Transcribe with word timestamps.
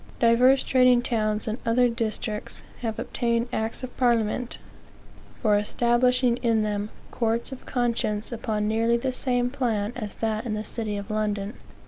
i 0.19 0.33
Divers 0.33 0.63
trading 0.63 1.03
towns 1.03 1.47
and 1.47 1.59
other 1.63 1.87
districts 1.87 2.63
have 2.79 2.97
obtained 2.97 3.47
acts 3.53 3.83
of 3.83 3.95
Parliament, 3.97 4.57
for 5.43 5.55
establishing 5.55 6.37
in 6.37 6.63
them 6.63 6.89
courts 7.11 7.51
of 7.51 7.67
conscience 7.67 8.31
upon 8.31 8.67
nearly 8.67 8.97
the 8.97 9.13
same 9.13 9.51
plan 9.51 9.93
as 9.95 10.15
that 10.15 10.47
in 10.47 10.55
the 10.55 10.63
city 10.63 10.97
of 10.97 11.11
London. 11.11 11.53